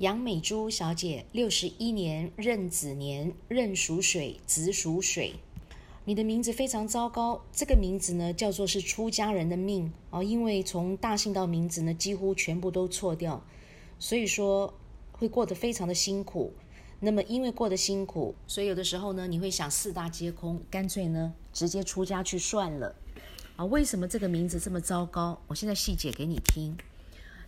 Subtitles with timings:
[0.00, 5.34] 杨美珠小姐，六十一年壬子年，壬属水，子属水。
[6.06, 13.44] 你的名字非常糟糕，这个名字呢叫做是出家人的命哦，因为从大姓到名字呢几乎全部都错掉，
[13.98, 14.72] 所以说
[15.12, 16.54] 会过得非常的辛苦。
[17.00, 22.96] 那么因为过得辛苦，所以有的时候呢你会想四大皆空，干脆呢直接出家去算了。
[23.56, 25.42] 啊，为什么这个名字这么糟糕？
[25.48, 26.74] 我现在细解给你听。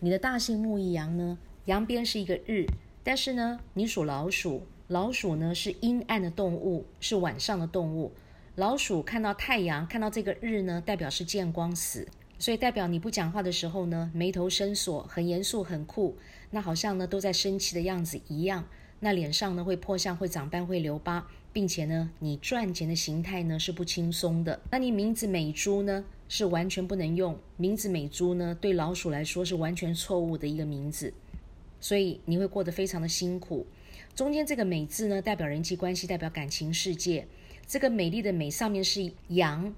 [0.00, 1.38] 你的大姓木易阳呢？
[1.66, 2.66] 阳边是一个日，
[3.04, 8.12] 但是呢，你属老鼠，老鼠呢是阴暗的动物，是晚上的动物。
[8.56, 16.16] 老鼠看到太阳，看到这个日呢，代表是见光死，所以代表你不讲话的时候呢，眉头深锁，很严肃，很酷，
[16.50, 18.64] 那好像呢都在生气的样子一样。
[19.02, 24.60] 那脸上呢会破相，会长斑，会留疤，并且呢，你赚钱的形态呢是不轻松的。
[24.70, 31.14] 那你名字美珠呢是完全不能用，名字美珠呢对老鼠来说是完全错误的一个名字。
[31.80, 33.66] 所以你会过得非常的辛苦。
[34.14, 37.26] 中间这个“美”字呢，代表人际关系，代表感情世界。
[37.66, 39.72] 这个美丽的“美”上面是羊，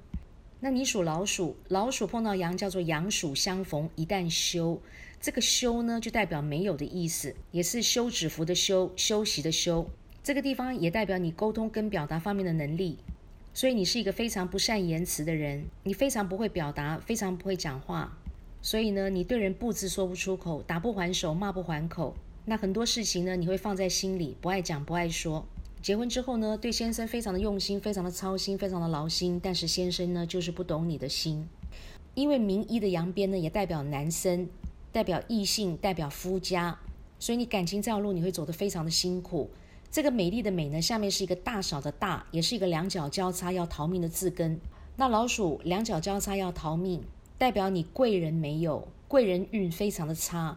[0.61, 4.81] 那你属老鼠，老鼠碰到羊叫做羊鼠相逢，一旦休。
[5.21, 9.89] 这个“休”呢，就代表没有的意思，也是休止符的“休”，休息的“休”。
[10.25, 12.99] 这个地方也代表你沟通跟表达方面的能力。
[13.55, 18.19] 所以你是一个非常不善言辞的人，你非常不会表达，非常不会讲话。
[18.65, 22.15] 所以呢，你对人不知说不出口，打不还手，骂不还口。
[22.45, 25.45] 那很多事情呢，你会放在心里，不爱讲，不爱说。
[25.83, 29.41] 结婚之后呢，对先生非常的用心，非常的操心，非常的劳心。
[29.43, 31.49] 但是先生呢，就是不懂你的心。
[32.15, 34.49] 因为名医的阳边呢，也代表男生，
[34.93, 36.79] 代表异性，代表夫家。
[37.19, 39.51] 所以你感情这条路，你会走得非常的辛苦。
[39.91, 44.61] 这个美丽的美呢，下面是一个大小的大，也是一个两脚交叉要逃命的字根。
[44.97, 47.03] 那老鼠两脚交叉要逃命。
[47.43, 50.57] 代表你贵人没有，贵人运非常的差，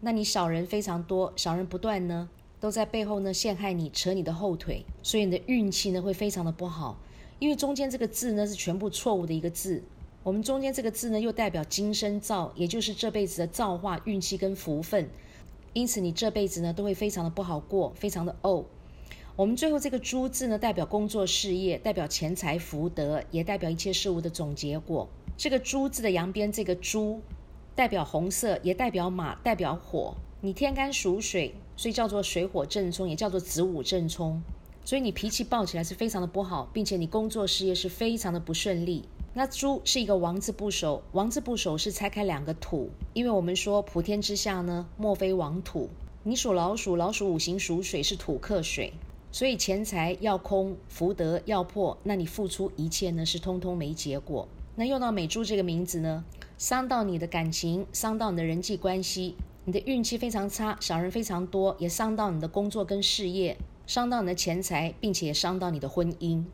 [0.00, 6.98] 那你小人非常多，小人不断呢，都在背后呢陷害你，扯你的后腿，所以你的运气呢会非常的不好。
[7.38, 9.84] 因为中间这个字呢是全部错误的一个字，
[10.24, 15.08] 我们中间这个字呢又代表今生造，也就是这辈子的造化、运气跟福分，
[15.74, 18.64] 因此你这辈子呢都会非常的不好过，非常的怄。
[19.36, 25.08] 我们最后这个猪字呢代表工作事业，代表钱财福德，也代表一切事物的总结果。
[25.36, 27.20] 这个“猪”字的羊边，这个“猪”
[27.76, 30.14] 代表红色，也代表马，代表火。
[30.40, 34.40] 你天干属水，所以叫做水火正冲，也叫做子午正冲。
[34.82, 39.04] 所以你脾气暴起来是非常的不好，并且你工作事业是非常的不顺利。
[39.34, 45.90] 那“猪”是一个王字部首，王字部首是拆开两个土，因为我们说普天之下呢，莫非王土。
[46.22, 48.94] 你属老鼠，老鼠五行属水，是土克水，
[49.30, 54.48] 所以钱财要空，福德要破，那你付出一切呢，是通通没结果。
[54.78, 56.22] 那用到美珠这个名字呢，
[56.58, 63.56] 伤到你的感情，伤到你的人际关系，你的运气非常差，小人非常多，也伤到你的工作跟事业，
[63.86, 66.44] 伤到你的钱财，并且也伤到你的婚姻。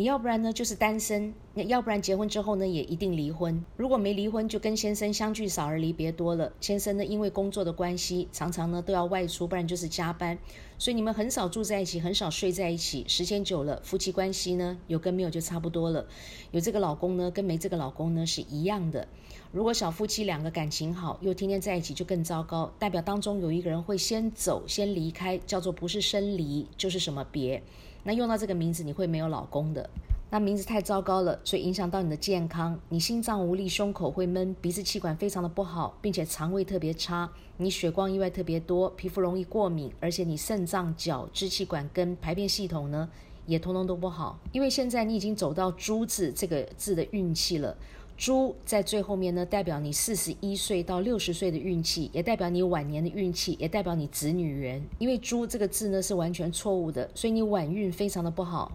[0.00, 3.62] 你要不然呢就是单身，那要不然结婚之后呢也一定离婚。
[3.76, 6.50] 如果没离婚，就跟先生相聚少而离别多了。
[6.58, 10.38] 先生呢因为工作的关系，常常呢都要外出，不然就是加班，
[10.78, 13.04] 所以你们很少住在一起，很少睡在一起。
[13.06, 16.06] 时间久了，夫妻关系呢有跟没有就差不多了。
[16.50, 19.06] 有这个老公呢跟没这个老公呢是一样的。
[19.52, 27.60] 如果小夫妻两个感情好，又天天在一起，就更糟糕，代表当中有一个人会先走，先离开，叫做不是生离就是什么别。
[28.04, 29.90] 那用到这个名字，你会没有老公的。
[30.30, 32.78] 那名字太糟糕了，所以影响到你的健康。
[32.90, 37.28] 你心脏无力，胸口会闷，鼻子气管非常的不好，并且肠胃特别差。
[37.56, 43.08] 你血光意外特别多，皮肤容易过敏，而且你肾脏、脚、支气管跟排便系统呢，
[43.46, 44.38] 也通通都不好。
[44.52, 47.76] 因为现在你已经走到“猪”字这个字的运气了。
[48.20, 54.78] 猪在最后面呢，代表你四十一岁到六十岁的运气，也代表你晚年的运气，也代表你子女缘。
[54.98, 58.72] 因为“猪”这个字呢是完全错误的，所以你晚运非常的不好，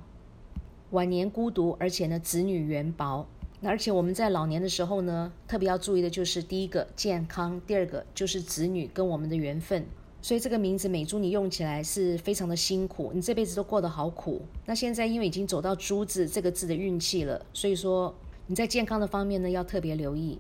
[0.89, 3.28] 晚年孤独，而且呢子女缘薄。
[3.59, 9.85] 那而且我们在老年的时候呢，特别要注意的就是第一个健康，第二个就是子女跟我们的缘分。
[10.23, 14.41] 所以这个名字美珠你用起来是非常的辛苦，你这辈子都过得好苦。
[14.65, 18.12] 那现在因为已经走到“猪”字这个字的运气了，所以说。
[18.47, 20.39] 你在健康的方面呢，要特别留意。